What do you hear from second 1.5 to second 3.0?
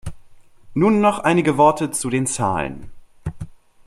Wort zu den Zahlen.